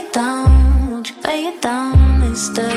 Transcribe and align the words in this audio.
it 0.00 0.12
down, 0.12 0.90
won't 0.90 1.10
you 1.10 1.16
lay 1.22 1.44
it 1.46 1.62
down 1.62 2.22
instead? 2.22 2.73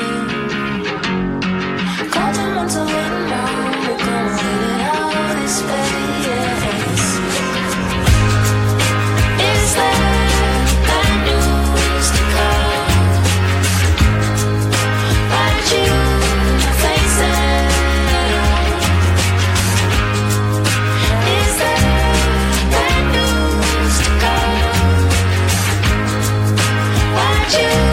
you. 27.56 27.87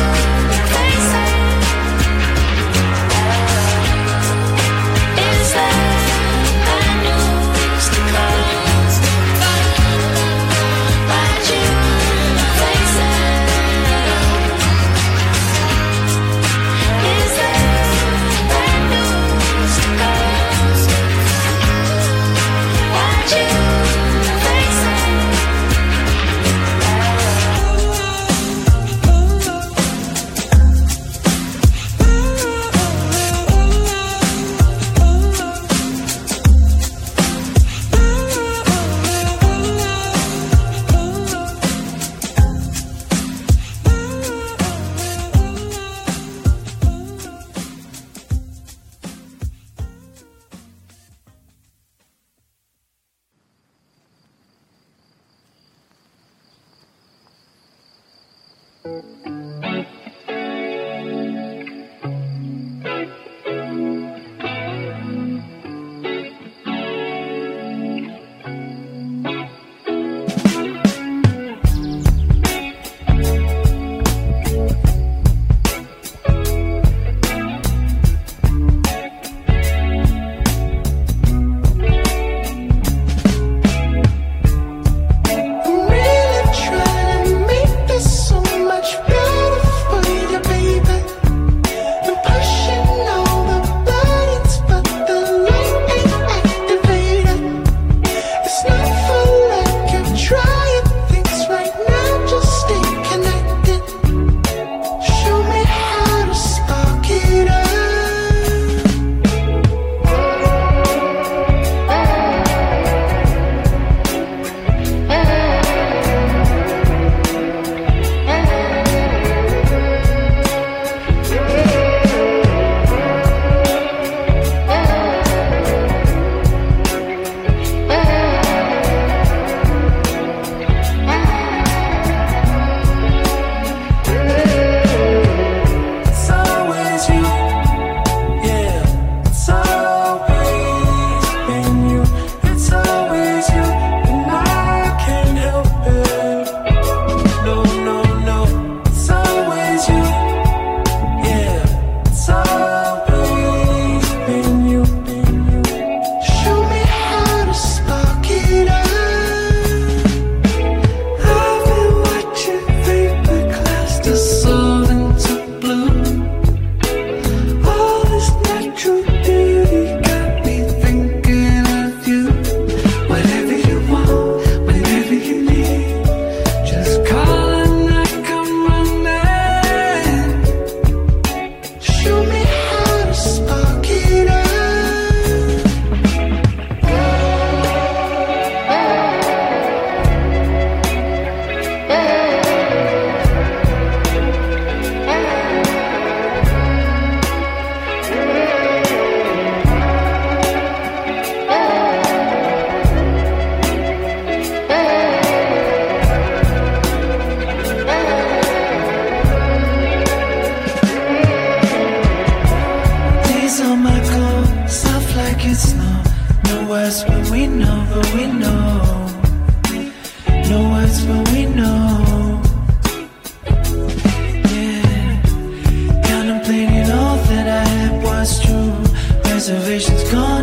Reservations 229.47 230.09
gone 230.09 230.34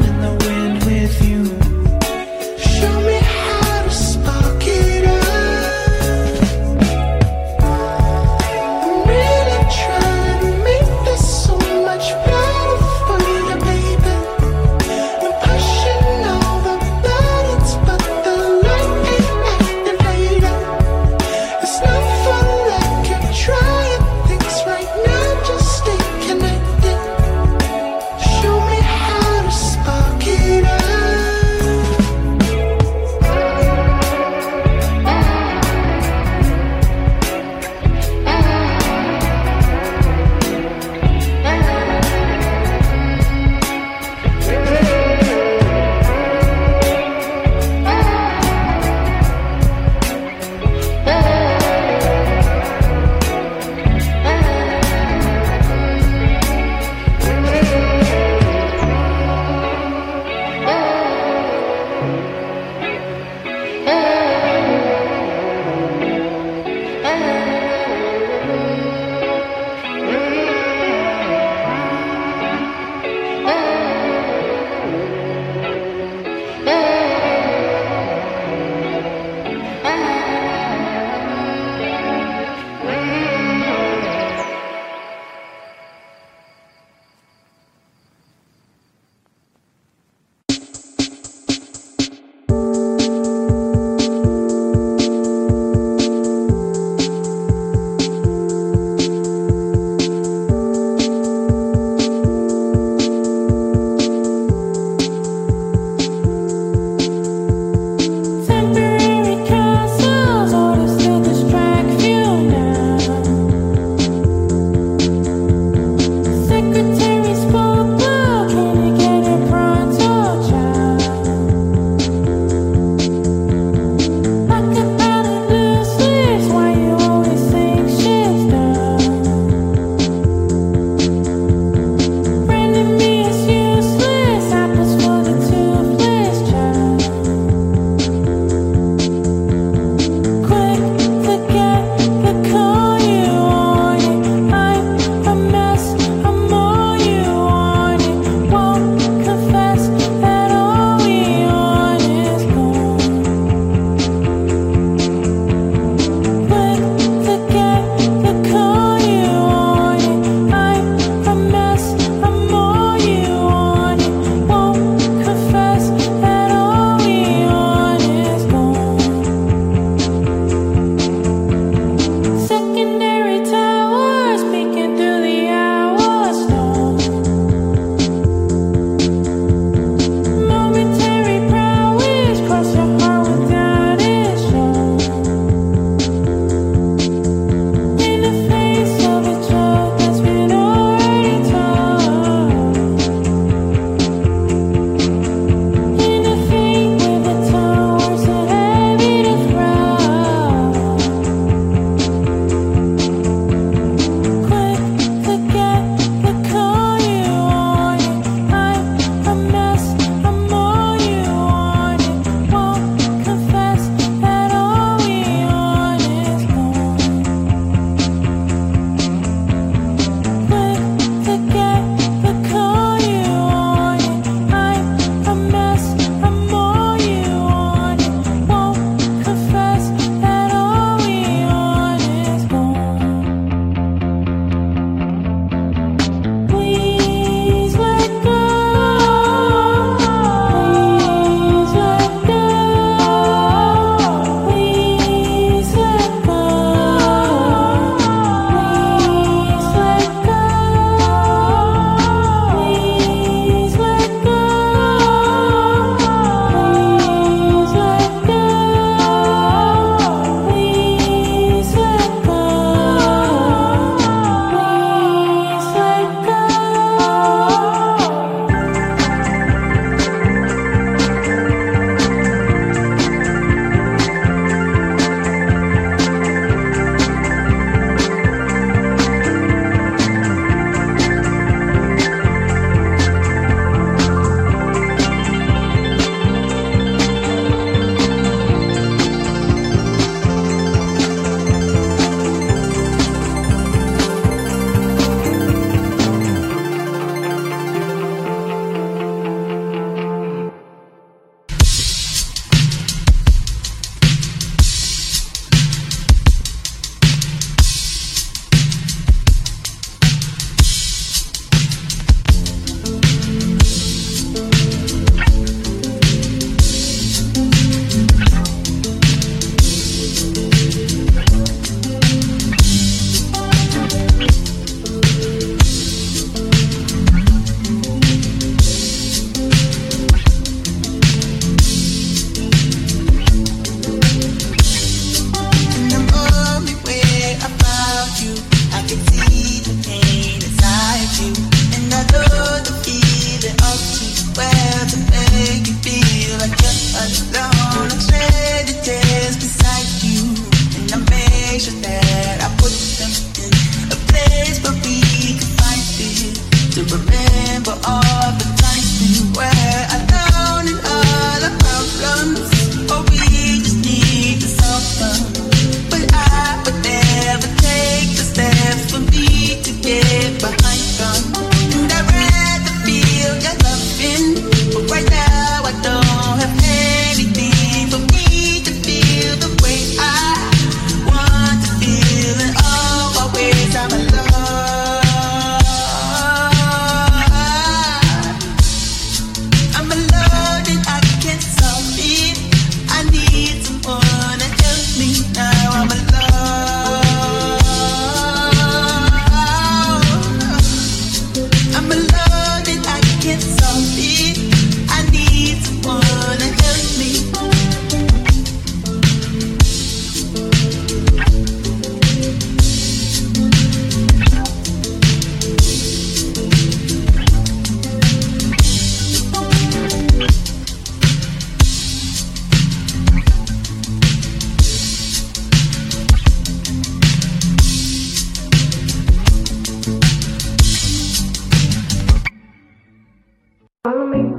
doctor. 375.80 376.01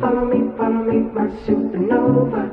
follow 0.03 0.25
me, 0.25 0.39
follow 0.57 0.83
me, 0.91 0.97
my 1.17 1.27
supernova. 1.43 2.43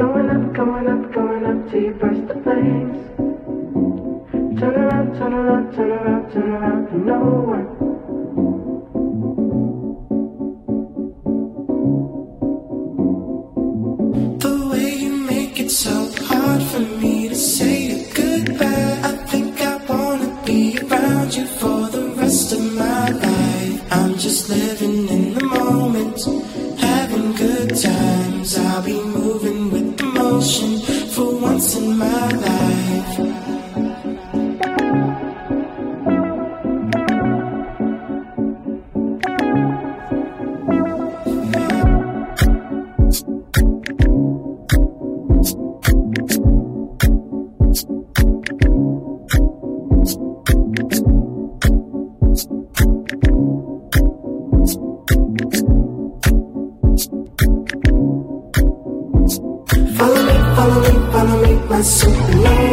Going 0.00 0.28
up, 0.36 0.44
going 0.54 0.88
up, 0.94 1.02
going 1.14 1.44
up 1.50 1.70
till 1.70 1.82
you 1.86 1.94
burst 2.00 2.24
the 2.28 2.36
flames. 2.44 2.98
Turn 4.60 4.74
around, 4.84 5.08
turn 5.18 5.32
around, 5.32 5.64
turn 5.74 5.90
around, 5.98 6.24
turn 6.32 6.50
around 6.56 6.82
for 6.90 7.00
no. 7.10 7.20
The 14.44 14.54
way 14.70 14.90
you 15.04 15.12
make 15.32 15.58
it 15.64 15.70
so 15.70 15.96
hard 16.28 16.62
for 16.72 16.84
me 17.00 17.30
to 17.30 17.34
say 17.34 17.78
goodbye. 18.12 19.00
I 19.10 19.12
think 19.30 19.62
I 19.62 19.76
wanna 19.88 20.30
be 20.44 20.78
around 20.78 21.34
you 21.34 21.46
for 21.60 21.80
the 21.96 22.04
rest 22.20 22.52
of 22.52 22.60
my 22.82 23.08
life. 23.08 23.78
I'm 23.90 24.12
just 24.18 24.50
living 24.50 25.15
was 61.76 62.00
so 62.00 62.08
long. 62.08 62.65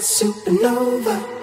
supernova. 0.00 1.35